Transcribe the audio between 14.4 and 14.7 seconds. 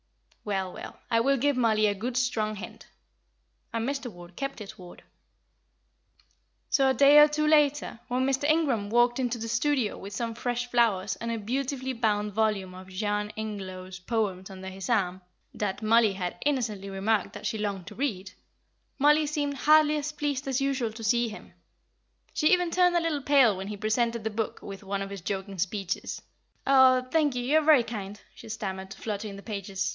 under